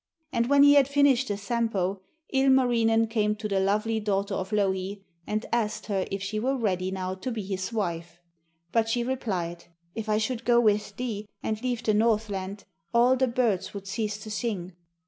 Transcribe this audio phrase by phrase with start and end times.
[0.33, 2.01] And when he had finished the Sampo,
[2.33, 6.89] Ilmarinen came to the lovely daughter of Louhi and asked her if she were ready
[6.89, 8.19] now to be his wife.
[8.71, 13.27] But she replied: 'If I should go with thee, and leave the Northland, all the
[13.27, 14.73] birds would cease to sing.